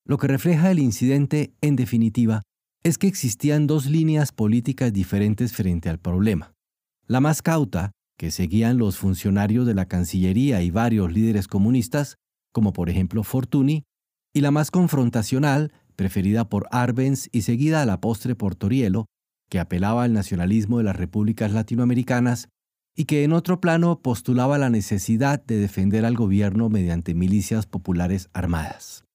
Lo 0.05 0.19
que 0.19 0.29
refleja 0.29 0.71
el 0.71 0.79
incidente, 0.79 1.53
en 1.63 1.75
definitiva, 1.75 2.43
es 2.87 2.99
que 2.99 3.09
existían 3.09 3.67
dos 3.67 3.87
líneas 3.87 4.31
políticas 4.31 4.93
diferentes 4.93 5.53
frente 5.53 5.89
al 5.89 5.99
problema. 5.99 6.53
La 7.09 7.21
más 7.21 7.43
cauta, 7.43 7.91
que 8.17 8.31
seguían 8.31 8.79
los 8.79 8.97
funcionarios 8.97 9.67
de 9.67 9.75
la 9.75 9.87
Cancillería 9.87 10.63
y 10.63 10.71
varios 10.71 11.13
líderes 11.13 11.49
comunistas, 11.49 12.15
como 12.53 12.73
por 12.73 12.89
ejemplo 12.89 13.25
Fortuny, 13.25 13.83
y 14.33 14.41
la 14.41 14.53
más 14.53 14.71
confrontacional, 14.71 15.73
preferida 15.97 16.49
por 16.49 16.69
Arbenz 16.71 17.29
y 17.33 17.43
seguida 17.43 17.83
a 17.83 17.87
la 17.87 18.01
postre 18.01 18.37
por 18.37 18.55
Torielo, 18.55 19.07
que 19.51 19.59
apelaba 19.59 20.05
al 20.05 20.13
nacionalismo 20.13 20.79
de 20.79 20.85
las 20.85 20.95
repúblicas 20.95 21.51
latinoamericanas 21.51 22.51
y 22.95 23.07
que 23.07 23.25
en 23.25 23.33
otro 23.33 23.61
plano 23.61 24.01
postulaba 24.01 24.59
la 24.59 24.71
necesidad 24.71 25.45
de 25.45 25.57
defender 25.57 26.05
al 26.05 26.15
gobierno 26.15 26.69
mediante 26.69 27.15
milicias 27.15 27.67
populares 27.67 28.31
armadas. 28.33 29.06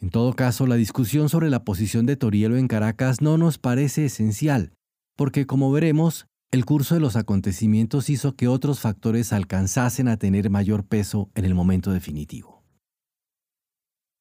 En 0.00 0.08
todo 0.08 0.32
caso, 0.34 0.66
la 0.66 0.76
discusión 0.76 1.28
sobre 1.28 1.50
la 1.50 1.62
posición 1.62 2.06
de 2.06 2.16
Torielo 2.16 2.56
en 2.56 2.68
Caracas 2.68 3.20
no 3.20 3.36
nos 3.36 3.58
parece 3.58 4.06
esencial, 4.06 4.72
porque 5.14 5.46
como 5.46 5.70
veremos, 5.70 6.26
el 6.50 6.64
curso 6.64 6.94
de 6.94 7.00
los 7.00 7.16
acontecimientos 7.16 8.08
hizo 8.08 8.34
que 8.34 8.48
otros 8.48 8.80
factores 8.80 9.32
alcanzasen 9.32 10.08
a 10.08 10.16
tener 10.16 10.48
mayor 10.48 10.84
peso 10.84 11.30
en 11.34 11.44
el 11.44 11.54
momento 11.54 11.92
definitivo. 11.92 12.64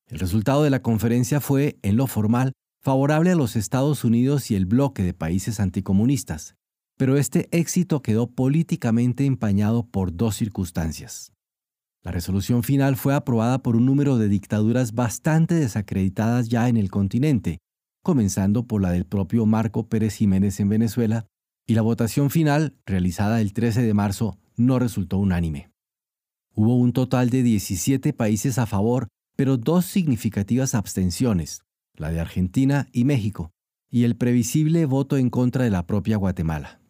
El 0.08 0.20
resultado 0.20 0.64
de 0.64 0.70
la 0.70 0.82
conferencia 0.82 1.40
fue, 1.40 1.80
en 1.82 1.96
lo 1.96 2.08
formal, 2.08 2.52
favorable 2.84 3.32
a 3.32 3.36
los 3.36 3.56
Estados 3.56 4.04
Unidos 4.04 4.52
y 4.52 4.56
el 4.56 4.66
bloque 4.66 5.04
de 5.04 5.14
países 5.14 5.62
anticomunistas, 5.62 6.56
pero 6.98 7.16
este 7.18 7.48
éxito 7.58 8.02
quedó 8.02 8.28
políticamente 8.28 9.26
empañado 9.26 9.84
por 9.86 10.14
dos 10.14 10.36
circunstancias. 10.36 11.32
La 12.04 12.12
resolución 12.12 12.64
final 12.64 12.96
fue 12.96 13.14
aprobada 13.14 13.62
por 13.62 13.76
un 13.76 13.86
número 13.86 14.18
de 14.18 14.30
dictaduras 14.30 14.94
bastante 14.94 15.56
desacreditadas 15.56 16.48
ya 16.48 16.70
en 16.70 16.78
el 16.78 16.90
continente, 16.90 17.60
comenzando 18.04 18.66
por 18.66 18.82
la 18.82 18.92
del 18.92 19.06
propio 19.06 19.46
Marco 19.46 19.88
Pérez 19.90 20.16
Jiménez 20.16 20.60
en 20.60 20.70
Venezuela, 20.70 21.28
y 21.68 21.76
la 21.76 21.82
votación 21.82 22.30
final, 22.30 22.76
realizada 22.86 23.42
el 23.42 23.54
13 23.54 23.82
de 23.82 23.94
marzo, 23.94 24.38
no 24.56 24.80
resultó 24.80 25.18
unánime. 25.18 25.72
Hubo 26.56 26.76
un 26.76 26.94
total 26.94 27.30
de 27.30 27.44
17 27.44 28.14
países 28.14 28.58
a 28.58 28.66
favor, 28.66 29.08
pero 29.36 29.58
dos 29.58 29.86
significativas 29.86 30.76
abstenciones, 30.76 31.62
la 31.96 32.12
de 32.12 32.20
Argentina 32.20 32.88
y 32.92 33.06
México, 33.06 33.52
y 33.90 34.04
el 34.04 34.16
previsible 34.16 34.86
voto 34.86 35.18
en 35.18 35.30
contra 35.30 35.64
de 35.64 35.70
la 35.70 35.86
propia 35.86 36.18
Guatemala. 36.18 36.82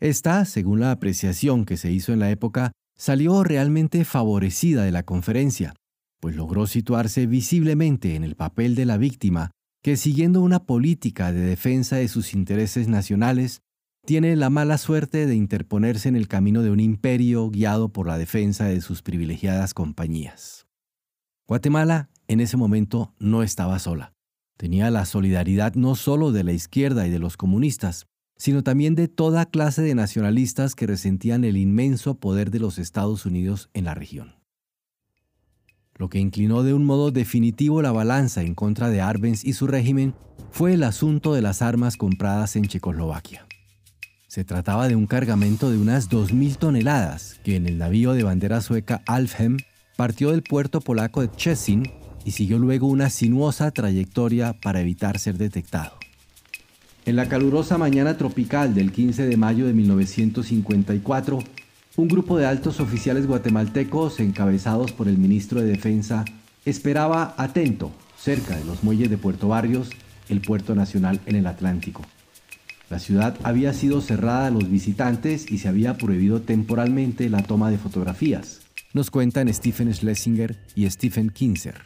Esta, 0.00 0.44
según 0.44 0.80
la 0.80 0.90
apreciación 0.90 1.64
que 1.64 1.76
se 1.76 1.92
hizo 1.92 2.12
en 2.12 2.18
la 2.18 2.30
época, 2.30 2.72
salió 2.96 3.44
realmente 3.44 4.04
favorecida 4.04 4.84
de 4.84 4.92
la 4.92 5.02
conferencia, 5.02 5.74
pues 6.20 6.36
logró 6.36 6.66
situarse 6.66 7.26
visiblemente 7.26 8.14
en 8.14 8.24
el 8.24 8.36
papel 8.36 8.74
de 8.74 8.86
la 8.86 8.96
víctima 8.96 9.50
que 9.82 9.96
siguiendo 9.96 10.40
una 10.40 10.64
política 10.64 11.32
de 11.32 11.40
defensa 11.40 11.96
de 11.96 12.06
sus 12.08 12.34
intereses 12.34 12.86
nacionales, 12.86 13.62
tiene 14.06 14.36
la 14.36 14.50
mala 14.50 14.78
suerte 14.78 15.26
de 15.26 15.34
interponerse 15.34 16.08
en 16.08 16.16
el 16.16 16.28
camino 16.28 16.62
de 16.62 16.70
un 16.70 16.80
imperio 16.80 17.50
guiado 17.50 17.88
por 17.88 18.06
la 18.06 18.18
defensa 18.18 18.66
de 18.66 18.80
sus 18.80 19.02
privilegiadas 19.02 19.74
compañías. 19.74 20.66
Guatemala 21.46 22.10
en 22.28 22.40
ese 22.40 22.56
momento 22.56 23.14
no 23.18 23.42
estaba 23.42 23.78
sola. 23.78 24.12
Tenía 24.56 24.90
la 24.90 25.04
solidaridad 25.04 25.74
no 25.74 25.96
solo 25.96 26.30
de 26.32 26.44
la 26.44 26.52
izquierda 26.52 27.06
y 27.06 27.10
de 27.10 27.18
los 27.18 27.36
comunistas, 27.36 28.06
sino 28.42 28.64
también 28.64 28.96
de 28.96 29.06
toda 29.06 29.46
clase 29.46 29.82
de 29.82 29.94
nacionalistas 29.94 30.74
que 30.74 30.88
resentían 30.88 31.44
el 31.44 31.56
inmenso 31.56 32.16
poder 32.16 32.50
de 32.50 32.58
los 32.58 32.80
Estados 32.80 33.24
Unidos 33.24 33.70
en 33.72 33.84
la 33.84 33.94
región. 33.94 34.34
Lo 35.94 36.08
que 36.08 36.18
inclinó 36.18 36.64
de 36.64 36.74
un 36.74 36.84
modo 36.84 37.12
definitivo 37.12 37.82
la 37.82 37.92
balanza 37.92 38.42
en 38.42 38.56
contra 38.56 38.90
de 38.90 39.00
Arbenz 39.00 39.44
y 39.44 39.52
su 39.52 39.68
régimen 39.68 40.16
fue 40.50 40.72
el 40.72 40.82
asunto 40.82 41.34
de 41.34 41.40
las 41.40 41.62
armas 41.62 41.96
compradas 41.96 42.56
en 42.56 42.64
Checoslovaquia. 42.64 43.46
Se 44.26 44.42
trataba 44.42 44.88
de 44.88 44.96
un 44.96 45.06
cargamento 45.06 45.70
de 45.70 45.78
unas 45.78 46.10
2.000 46.10 46.56
toneladas 46.56 47.38
que 47.44 47.54
en 47.54 47.68
el 47.68 47.78
navío 47.78 48.12
de 48.12 48.24
bandera 48.24 48.60
sueca 48.60 49.02
Alfhem 49.06 49.58
partió 49.96 50.32
del 50.32 50.42
puerto 50.42 50.80
polaco 50.80 51.20
de 51.20 51.30
Chesin 51.30 51.92
y 52.24 52.32
siguió 52.32 52.58
luego 52.58 52.88
una 52.88 53.08
sinuosa 53.08 53.70
trayectoria 53.70 54.52
para 54.60 54.80
evitar 54.80 55.20
ser 55.20 55.38
detectado. 55.38 56.01
En 57.04 57.16
la 57.16 57.28
calurosa 57.28 57.78
mañana 57.78 58.16
tropical 58.16 58.74
del 58.74 58.92
15 58.92 59.26
de 59.26 59.36
mayo 59.36 59.66
de 59.66 59.72
1954, 59.72 61.38
un 61.96 62.08
grupo 62.08 62.38
de 62.38 62.46
altos 62.46 62.78
oficiales 62.78 63.26
guatemaltecos, 63.26 64.20
encabezados 64.20 64.92
por 64.92 65.08
el 65.08 65.18
ministro 65.18 65.60
de 65.60 65.66
Defensa, 65.66 66.24
esperaba 66.64 67.34
atento, 67.38 67.90
cerca 68.16 68.56
de 68.56 68.64
los 68.64 68.84
muelles 68.84 69.10
de 69.10 69.18
Puerto 69.18 69.48
Barrios, 69.48 69.90
el 70.28 70.40
puerto 70.40 70.74
nacional 70.74 71.20
en 71.26 71.36
el 71.36 71.46
Atlántico. 71.48 72.02
La 72.88 72.98
ciudad 72.98 73.36
había 73.42 73.72
sido 73.72 74.00
cerrada 74.00 74.46
a 74.46 74.50
los 74.50 74.70
visitantes 74.70 75.50
y 75.50 75.58
se 75.58 75.68
había 75.68 75.96
prohibido 75.96 76.42
temporalmente 76.42 77.28
la 77.28 77.42
toma 77.42 77.70
de 77.70 77.78
fotografías, 77.78 78.62
nos 78.94 79.10
cuentan 79.10 79.52
Stephen 79.52 79.92
Schlesinger 79.92 80.56
y 80.74 80.88
Stephen 80.90 81.30
Kinzer. 81.30 81.76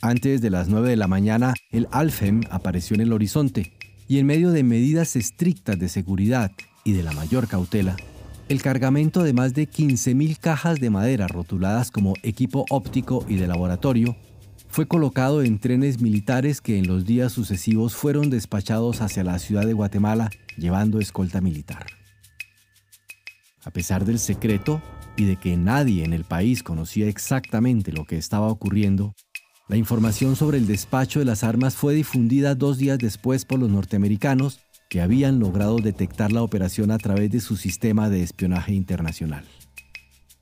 Antes 0.00 0.40
de 0.40 0.50
las 0.50 0.68
9 0.68 0.90
de 0.90 0.96
la 0.96 1.08
mañana, 1.08 1.54
el 1.70 1.88
Alfem 1.90 2.42
apareció 2.50 2.94
en 2.94 3.00
el 3.00 3.12
horizonte, 3.12 3.72
y 4.08 4.18
en 4.18 4.26
medio 4.26 4.50
de 4.50 4.62
medidas 4.62 5.16
estrictas 5.16 5.78
de 5.78 5.88
seguridad 5.88 6.52
y 6.84 6.92
de 6.92 7.02
la 7.02 7.12
mayor 7.12 7.48
cautela, 7.48 7.96
el 8.48 8.60
cargamento 8.60 9.22
de 9.22 9.32
más 9.32 9.54
de 9.54 9.68
15.000 9.68 10.38
cajas 10.38 10.78
de 10.78 10.90
madera 10.90 11.28
rotuladas 11.28 11.90
como 11.90 12.14
equipo 12.22 12.66
óptico 12.70 13.24
y 13.28 13.36
de 13.36 13.46
laboratorio 13.46 14.16
fue 14.68 14.86
colocado 14.86 15.42
en 15.42 15.60
trenes 15.60 16.00
militares 16.00 16.60
que 16.60 16.78
en 16.78 16.88
los 16.88 17.04
días 17.06 17.32
sucesivos 17.32 17.94
fueron 17.94 18.28
despachados 18.28 19.00
hacia 19.00 19.24
la 19.24 19.38
ciudad 19.38 19.64
de 19.66 19.72
Guatemala 19.72 20.30
llevando 20.56 20.98
escolta 20.98 21.40
militar. 21.40 21.86
A 23.64 23.70
pesar 23.70 24.04
del 24.04 24.18
secreto 24.18 24.82
y 25.16 25.24
de 25.24 25.36
que 25.36 25.56
nadie 25.56 26.04
en 26.04 26.12
el 26.12 26.24
país 26.24 26.62
conocía 26.62 27.06
exactamente 27.06 27.92
lo 27.92 28.04
que 28.04 28.18
estaba 28.18 28.48
ocurriendo, 28.48 29.14
la 29.66 29.76
información 29.76 30.36
sobre 30.36 30.58
el 30.58 30.66
despacho 30.66 31.20
de 31.20 31.24
las 31.24 31.42
armas 31.42 31.74
fue 31.74 31.94
difundida 31.94 32.54
dos 32.54 32.76
días 32.76 32.98
después 32.98 33.46
por 33.46 33.58
los 33.58 33.70
norteamericanos 33.70 34.60
que 34.90 35.00
habían 35.00 35.38
logrado 35.40 35.78
detectar 35.78 36.32
la 36.32 36.42
operación 36.42 36.90
a 36.90 36.98
través 36.98 37.30
de 37.30 37.40
su 37.40 37.56
sistema 37.56 38.10
de 38.10 38.22
espionaje 38.22 38.74
internacional. 38.74 39.44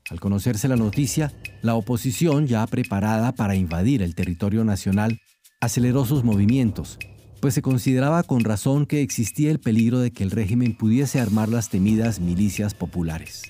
Al 0.09 0.19
conocerse 0.19 0.67
la 0.67 0.75
noticia, 0.75 1.31
la 1.61 1.75
oposición, 1.75 2.47
ya 2.47 2.67
preparada 2.67 3.31
para 3.31 3.55
invadir 3.55 4.01
el 4.01 4.13
territorio 4.13 4.65
nacional, 4.65 5.21
aceleró 5.61 6.03
sus 6.03 6.25
movimientos, 6.25 6.99
pues 7.39 7.53
se 7.53 7.61
consideraba 7.61 8.23
con 8.23 8.43
razón 8.43 8.85
que 8.85 9.01
existía 9.01 9.51
el 9.51 9.59
peligro 9.59 9.99
de 9.99 10.11
que 10.11 10.23
el 10.23 10.31
régimen 10.31 10.77
pudiese 10.77 11.21
armar 11.21 11.47
las 11.47 11.69
temidas 11.69 12.19
milicias 12.19 12.73
populares. 12.73 13.43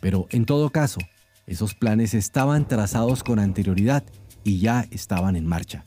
Pero 0.00 0.26
en 0.30 0.46
todo 0.46 0.70
caso, 0.70 1.00
esos 1.46 1.74
planes 1.74 2.14
estaban 2.14 2.66
trazados 2.66 3.22
con 3.22 3.38
anterioridad 3.38 4.04
y 4.48 4.58
ya 4.58 4.86
estaban 4.90 5.36
en 5.36 5.46
marcha. 5.46 5.84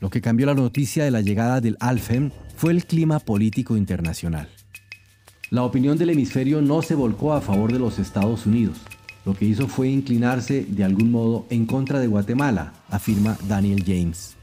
Lo 0.00 0.10
que 0.10 0.20
cambió 0.20 0.46
la 0.46 0.54
noticia 0.54 1.04
de 1.04 1.10
la 1.10 1.22
llegada 1.22 1.60
del 1.60 1.76
Alfem 1.80 2.30
fue 2.56 2.72
el 2.72 2.84
clima 2.84 3.18
político 3.18 3.76
internacional. 3.76 4.48
La 5.50 5.62
opinión 5.62 5.98
del 5.98 6.10
hemisferio 6.10 6.62
no 6.62 6.82
se 6.82 6.94
volcó 6.94 7.32
a 7.32 7.40
favor 7.40 7.72
de 7.72 7.78
los 7.78 7.98
Estados 7.98 8.46
Unidos. 8.46 8.78
Lo 9.24 9.34
que 9.34 9.46
hizo 9.46 9.66
fue 9.66 9.88
inclinarse 9.88 10.64
de 10.68 10.84
algún 10.84 11.10
modo 11.10 11.46
en 11.50 11.66
contra 11.66 11.98
de 11.98 12.06
Guatemala, 12.06 12.72
afirma 12.88 13.36
Daniel 13.48 13.82
James. 13.84 14.36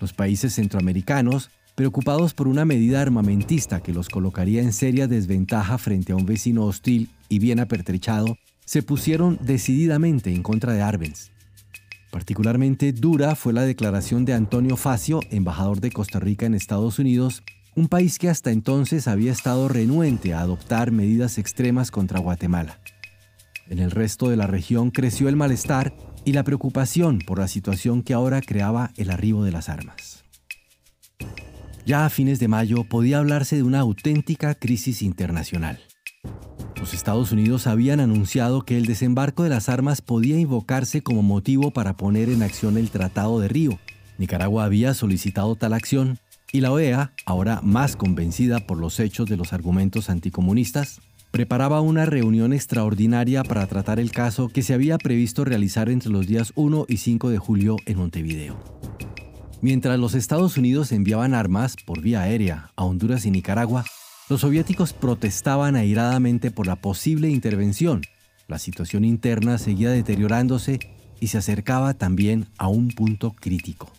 Los 0.00 0.12
países 0.12 0.54
centroamericanos, 0.54 1.50
preocupados 1.74 2.34
por 2.34 2.48
una 2.48 2.64
medida 2.64 3.00
armamentista 3.00 3.82
que 3.82 3.92
los 3.92 4.08
colocaría 4.08 4.62
en 4.62 4.72
seria 4.72 5.06
desventaja 5.06 5.78
frente 5.78 6.12
a 6.12 6.16
un 6.16 6.26
vecino 6.26 6.64
hostil 6.64 7.10
y 7.28 7.38
bien 7.38 7.60
apertrechado, 7.60 8.36
se 8.64 8.82
pusieron 8.82 9.38
decididamente 9.42 10.32
en 10.32 10.42
contra 10.42 10.72
de 10.72 10.82
Arbenz. 10.82 11.35
Particularmente 12.16 12.94
dura 12.94 13.36
fue 13.36 13.52
la 13.52 13.66
declaración 13.66 14.24
de 14.24 14.32
Antonio 14.32 14.78
Facio, 14.78 15.20
embajador 15.30 15.82
de 15.82 15.92
Costa 15.92 16.18
Rica 16.18 16.46
en 16.46 16.54
Estados 16.54 16.98
Unidos, 16.98 17.42
un 17.74 17.88
país 17.88 18.18
que 18.18 18.30
hasta 18.30 18.52
entonces 18.52 19.06
había 19.06 19.32
estado 19.32 19.68
renuente 19.68 20.32
a 20.32 20.40
adoptar 20.40 20.92
medidas 20.92 21.36
extremas 21.36 21.90
contra 21.90 22.18
Guatemala. 22.18 22.80
En 23.68 23.80
el 23.80 23.90
resto 23.90 24.30
de 24.30 24.38
la 24.38 24.46
región 24.46 24.90
creció 24.90 25.28
el 25.28 25.36
malestar 25.36 25.94
y 26.24 26.32
la 26.32 26.42
preocupación 26.42 27.18
por 27.18 27.38
la 27.38 27.48
situación 27.48 28.02
que 28.02 28.14
ahora 28.14 28.40
creaba 28.40 28.92
el 28.96 29.10
arribo 29.10 29.44
de 29.44 29.52
las 29.52 29.68
armas. 29.68 30.24
Ya 31.84 32.06
a 32.06 32.08
fines 32.08 32.38
de 32.38 32.48
mayo 32.48 32.84
podía 32.84 33.18
hablarse 33.18 33.56
de 33.56 33.62
una 33.62 33.80
auténtica 33.80 34.54
crisis 34.54 35.02
internacional. 35.02 35.80
Los 36.86 36.94
Estados 36.94 37.32
Unidos 37.32 37.66
habían 37.66 37.98
anunciado 37.98 38.62
que 38.62 38.76
el 38.76 38.86
desembarco 38.86 39.42
de 39.42 39.48
las 39.48 39.68
armas 39.68 40.00
podía 40.02 40.38
invocarse 40.38 41.02
como 41.02 41.20
motivo 41.20 41.72
para 41.72 41.96
poner 41.96 42.28
en 42.28 42.44
acción 42.44 42.78
el 42.78 42.90
Tratado 42.90 43.40
de 43.40 43.48
Río. 43.48 43.80
Nicaragua 44.18 44.64
había 44.64 44.94
solicitado 44.94 45.56
tal 45.56 45.72
acción 45.72 46.20
y 46.52 46.60
la 46.60 46.70
OEA, 46.70 47.10
ahora 47.24 47.60
más 47.60 47.96
convencida 47.96 48.68
por 48.68 48.78
los 48.78 49.00
hechos 49.00 49.28
de 49.28 49.36
los 49.36 49.52
argumentos 49.52 50.10
anticomunistas, 50.10 51.00
preparaba 51.32 51.80
una 51.80 52.06
reunión 52.06 52.52
extraordinaria 52.52 53.42
para 53.42 53.66
tratar 53.66 53.98
el 53.98 54.12
caso 54.12 54.48
que 54.48 54.62
se 54.62 54.72
había 54.72 54.96
previsto 54.96 55.44
realizar 55.44 55.88
entre 55.88 56.10
los 56.10 56.28
días 56.28 56.52
1 56.54 56.86
y 56.88 56.98
5 56.98 57.30
de 57.30 57.38
julio 57.38 57.76
en 57.86 57.98
Montevideo. 57.98 58.62
Mientras 59.60 59.98
los 59.98 60.14
Estados 60.14 60.56
Unidos 60.56 60.92
enviaban 60.92 61.34
armas 61.34 61.74
por 61.84 62.00
vía 62.00 62.20
aérea 62.20 62.70
a 62.76 62.84
Honduras 62.84 63.26
y 63.26 63.32
Nicaragua, 63.32 63.84
los 64.28 64.40
soviéticos 64.40 64.92
protestaban 64.92 65.76
airadamente 65.76 66.50
por 66.50 66.66
la 66.66 66.76
posible 66.76 67.30
intervención. 67.30 68.02
La 68.48 68.58
situación 68.58 69.04
interna 69.04 69.58
seguía 69.58 69.90
deteriorándose 69.90 70.80
y 71.20 71.28
se 71.28 71.38
acercaba 71.38 71.94
también 71.94 72.48
a 72.58 72.68
un 72.68 72.88
punto 72.88 73.32
crítico. 73.32 73.90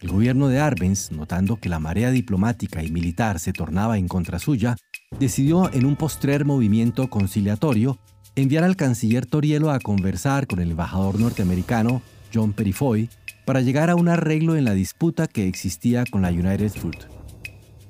El 0.00 0.10
gobierno 0.10 0.48
de 0.48 0.58
Arbenz, 0.58 1.10
notando 1.12 1.56
que 1.56 1.68
la 1.68 1.78
marea 1.78 2.10
diplomática 2.10 2.82
y 2.82 2.90
militar 2.90 3.38
se 3.38 3.52
tornaba 3.52 3.98
en 3.98 4.08
contra 4.08 4.38
suya, 4.38 4.76
decidió 5.18 5.72
en 5.72 5.86
un 5.86 5.96
postrer 5.96 6.44
movimiento 6.44 7.08
conciliatorio 7.08 7.98
enviar 8.34 8.64
al 8.64 8.76
canciller 8.76 9.26
Torielo 9.26 9.70
a 9.70 9.78
conversar 9.78 10.46
con 10.46 10.60
el 10.60 10.72
embajador 10.72 11.18
norteamericano 11.18 12.02
John 12.34 12.52
Perifoy 12.52 13.08
para 13.46 13.62
llegar 13.62 13.90
a 13.90 13.94
un 13.94 14.08
arreglo 14.08 14.56
en 14.56 14.64
la 14.64 14.74
disputa 14.74 15.28
que 15.28 15.48
existía 15.48 16.04
con 16.10 16.22
la 16.22 16.30
United 16.30 16.72
Fruit 16.72 17.16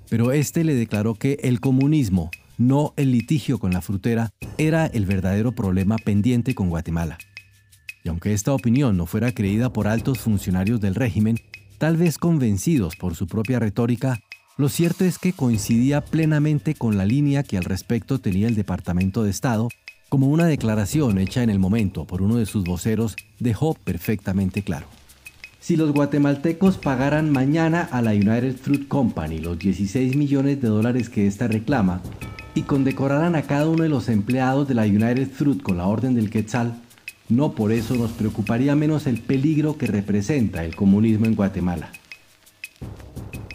pero 0.08 0.32
este 0.32 0.64
le 0.64 0.74
declaró 0.74 1.14
que 1.14 1.38
el 1.42 1.60
comunismo, 1.60 2.30
no 2.58 2.94
el 2.96 3.12
litigio 3.12 3.58
con 3.58 3.72
la 3.72 3.80
frutera, 3.80 4.30
era 4.58 4.86
el 4.86 5.06
verdadero 5.06 5.52
problema 5.52 5.96
pendiente 5.96 6.54
con 6.54 6.68
Guatemala. 6.68 7.18
Y 8.04 8.08
aunque 8.08 8.32
esta 8.32 8.52
opinión 8.52 8.96
no 8.96 9.06
fuera 9.06 9.32
creída 9.32 9.72
por 9.72 9.88
altos 9.88 10.18
funcionarios 10.18 10.80
del 10.80 10.94
régimen, 10.94 11.38
tal 11.78 11.96
vez 11.96 12.18
convencidos 12.18 12.96
por 12.96 13.14
su 13.14 13.26
propia 13.26 13.58
retórica, 13.58 14.20
lo 14.56 14.68
cierto 14.68 15.04
es 15.04 15.18
que 15.18 15.32
coincidía 15.32 16.00
plenamente 16.00 16.74
con 16.74 16.96
la 16.96 17.04
línea 17.04 17.42
que 17.42 17.58
al 17.58 17.64
respecto 17.64 18.20
tenía 18.20 18.48
el 18.48 18.54
Departamento 18.54 19.22
de 19.22 19.30
Estado, 19.30 19.68
como 20.08 20.28
una 20.28 20.46
declaración 20.46 21.18
hecha 21.18 21.42
en 21.42 21.50
el 21.50 21.58
momento 21.58 22.06
por 22.06 22.22
uno 22.22 22.36
de 22.36 22.46
sus 22.46 22.64
voceros 22.64 23.16
dejó 23.38 23.74
perfectamente 23.74 24.62
claro. 24.62 24.86
Si 25.66 25.74
los 25.74 25.90
guatemaltecos 25.90 26.78
pagaran 26.78 27.32
mañana 27.32 27.88
a 27.90 28.00
la 28.00 28.12
United 28.12 28.54
Fruit 28.54 28.86
Company 28.86 29.40
los 29.40 29.58
16 29.58 30.14
millones 30.14 30.62
de 30.62 30.68
dólares 30.68 31.08
que 31.10 31.26
ésta 31.26 31.48
reclama 31.48 32.02
y 32.54 32.62
condecoraran 32.62 33.34
a 33.34 33.42
cada 33.42 33.68
uno 33.68 33.82
de 33.82 33.88
los 33.88 34.08
empleados 34.08 34.68
de 34.68 34.74
la 34.74 34.84
United 34.84 35.28
Fruit 35.28 35.60
con 35.60 35.78
la 35.78 35.88
Orden 35.88 36.14
del 36.14 36.30
Quetzal, 36.30 36.80
no 37.28 37.56
por 37.56 37.72
eso 37.72 37.96
nos 37.96 38.12
preocuparía 38.12 38.76
menos 38.76 39.08
el 39.08 39.20
peligro 39.20 39.76
que 39.76 39.88
representa 39.88 40.64
el 40.64 40.76
comunismo 40.76 41.26
en 41.26 41.34
Guatemala. 41.34 41.90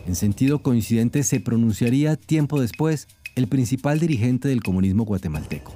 En 0.06 0.15
sentido 0.15 0.62
coincidente 0.62 1.24
se 1.24 1.39
pronunciaría 1.39 2.18
tiempo 2.18 2.60
después 2.60 3.08
el 3.38 3.48
principal 3.48 4.01
dirigente 4.01 4.50
del 4.50 4.62
comunismo 4.62 5.06
guatemalteco. 5.06 5.74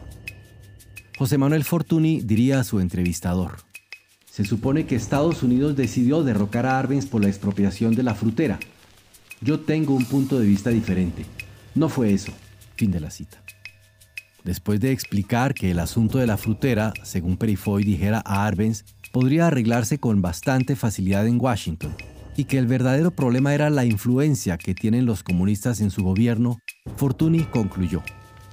José 1.18 1.38
Manuel 1.38 1.64
Fortuny 1.64 2.20
diría 2.20 2.60
a 2.60 2.66
su 2.66 2.82
entrevistador, 2.82 3.54
se 4.36 4.44
supone 4.44 4.86
que 4.86 4.98
Estados 4.98 5.44
Unidos 5.44 5.78
decidió 5.78 6.22
derrocar 6.22 6.66
a 6.66 6.78
Arbenz 6.78 7.06
por 7.06 7.22
la 7.22 7.30
expropiación 7.30 7.96
de 7.96 8.04
la 8.04 8.16
frutera. 8.16 8.60
Yo 9.40 9.62
tengo 9.62 9.96
un 9.96 10.04
punto 10.04 10.38
de 10.38 10.46
vista 10.46 10.72
diferente. 10.72 11.26
No 11.74 11.88
fue 11.88 12.12
eso. 12.12 12.34
Fin 12.76 12.92
de 12.92 13.00
la 13.00 13.12
cita. 13.12 13.42
Después 14.44 14.82
de 14.82 14.92
explicar 14.92 15.54
que 15.54 15.72
el 15.72 15.80
asunto 15.80 16.18
de 16.18 16.28
la 16.28 16.36
frutera, 16.36 16.92
según 17.04 17.38
Perifoy 17.38 17.86
dijera 17.86 18.22
a 18.26 18.46
Arbenz, 18.46 18.84
podría 19.14 19.48
arreglarse 19.48 20.00
con 20.00 20.22
bastante 20.22 20.76
facilidad 20.76 21.26
en 21.28 21.40
Washington, 21.40 21.96
y 22.36 22.44
que 22.44 22.58
el 22.58 22.68
verdadero 22.68 23.12
problema 23.12 23.56
era 23.56 23.70
la 23.70 23.86
influencia 23.86 24.58
que 24.58 24.76
tienen 24.76 25.06
los 25.06 25.24
comunistas 25.24 25.80
en 25.80 25.92
su 25.92 26.04
gobierno, 26.04 26.60
Fortuny 26.98 27.44
concluyó. 27.44 28.04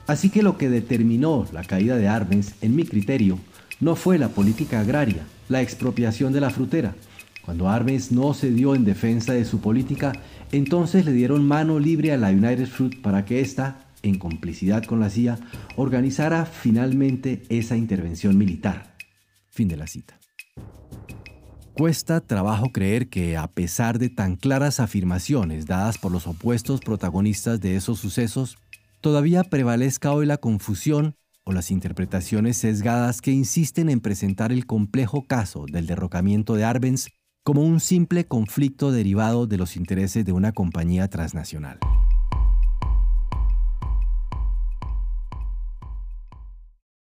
Así 0.06 0.30
que 0.30 0.44
lo 0.44 0.56
que 0.58 0.70
determinó 0.70 1.44
la 1.52 1.64
caída 1.64 1.96
de 1.96 2.06
Arbenz, 2.06 2.54
en 2.60 2.76
mi 2.76 2.84
criterio, 2.84 3.40
no 3.80 3.96
fue 3.96 4.16
la 4.16 4.28
política 4.28 4.78
agraria, 4.78 5.26
la 5.52 5.62
expropiación 5.62 6.32
de 6.32 6.40
la 6.40 6.50
frutera. 6.50 6.97
Cuando 7.44 7.68
Arbenz 7.68 8.11
no 8.11 8.35
se 8.35 8.50
dio 8.50 8.75
en 8.75 8.85
defensa 8.85 9.32
de 9.32 9.44
su 9.44 9.61
política, 9.61 10.12
entonces 10.50 11.04
le 11.04 11.12
dieron 11.12 11.47
mano 11.47 11.78
libre 11.78 12.12
a 12.12 12.16
la 12.16 12.30
United 12.30 12.66
Fruit 12.66 13.00
para 13.00 13.25
que 13.25 13.40
ésta, 13.40 13.87
en 14.02 14.18
complicidad 14.18 14.85
con 14.85 15.00
la 15.00 15.11
CIA, 15.11 15.38
organizara 15.76 16.44
finalmente 16.47 17.42
esa 17.49 17.76
intervención 17.76 18.37
militar. 18.37 18.97
Fin 19.50 19.68
de 19.68 19.76
la 19.76 19.87
cita. 19.87 20.18
Cuesta 21.75 22.21
trabajo 22.21 22.71
creer 22.71 23.09
que, 23.09 23.37
a 23.37 23.47
pesar 23.49 23.99
de 23.99 24.09
tan 24.09 24.37
claras 24.37 24.78
afirmaciones 24.78 25.66
dadas 25.66 25.99
por 25.99 26.12
los 26.12 26.26
opuestos 26.26 26.80
protagonistas 26.80 27.61
de 27.61 27.76
esos 27.76 27.99
sucesos, 27.99 28.59
todavía 29.00 29.42
prevalezca 29.42 30.12
hoy 30.12 30.26
la 30.26 30.37
confusión 30.37 31.16
o 31.44 31.52
las 31.52 31.70
interpretaciones 31.70 32.56
sesgadas 32.56 33.20
que 33.20 33.32
insisten 33.32 33.88
en 33.88 34.00
presentar 34.00 34.52
el 34.52 34.66
complejo 34.66 35.25
caso 35.26 35.64
del 35.70 35.87
derrocamiento 35.87 36.54
de 36.54 36.64
Arbenz 36.64 37.08
como 37.44 37.62
un 37.62 37.80
simple 37.80 38.25
conflicto 38.26 38.92
derivado 38.92 39.46
de 39.46 39.58
los 39.58 39.76
intereses 39.76 40.25
de 40.25 40.32
una 40.32 40.52
compañía 40.52 41.08
transnacional. 41.08 41.78